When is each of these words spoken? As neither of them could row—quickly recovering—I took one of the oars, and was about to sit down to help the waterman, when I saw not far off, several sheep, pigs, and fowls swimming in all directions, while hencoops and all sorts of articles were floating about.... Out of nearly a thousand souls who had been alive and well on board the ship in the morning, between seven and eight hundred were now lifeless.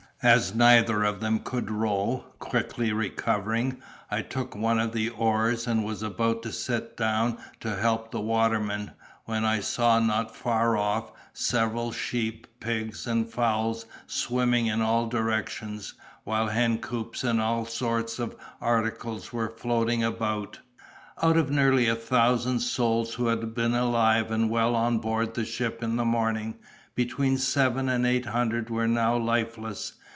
As 0.23 0.53
neither 0.53 1.03
of 1.03 1.19
them 1.19 1.39
could 1.39 1.71
row—quickly 1.71 2.93
recovering—I 2.93 4.21
took 4.21 4.55
one 4.55 4.77
of 4.79 4.91
the 4.91 5.09
oars, 5.09 5.65
and 5.65 5.83
was 5.83 6.03
about 6.03 6.43
to 6.43 6.51
sit 6.51 6.95
down 6.95 7.39
to 7.61 7.75
help 7.75 8.11
the 8.11 8.21
waterman, 8.21 8.91
when 9.25 9.43
I 9.45 9.61
saw 9.61 9.99
not 9.99 10.35
far 10.37 10.77
off, 10.77 11.11
several 11.33 11.91
sheep, 11.91 12.45
pigs, 12.59 13.07
and 13.07 13.27
fowls 13.27 13.87
swimming 14.05 14.67
in 14.67 14.79
all 14.83 15.07
directions, 15.07 15.95
while 16.23 16.49
hencoops 16.49 17.23
and 17.23 17.41
all 17.41 17.65
sorts 17.65 18.19
of 18.19 18.35
articles 18.61 19.33
were 19.33 19.49
floating 19.49 20.03
about.... 20.03 20.59
Out 21.23 21.35
of 21.35 21.49
nearly 21.49 21.87
a 21.87 21.95
thousand 21.95 22.59
souls 22.59 23.15
who 23.15 23.25
had 23.25 23.55
been 23.55 23.73
alive 23.73 24.29
and 24.29 24.51
well 24.51 24.75
on 24.75 24.99
board 24.99 25.33
the 25.33 25.45
ship 25.45 25.81
in 25.81 25.95
the 25.95 26.05
morning, 26.05 26.59
between 26.93 27.39
seven 27.39 27.89
and 27.89 28.05
eight 28.05 28.27
hundred 28.27 28.69
were 28.69 28.87
now 28.87 29.17
lifeless. 29.17 29.93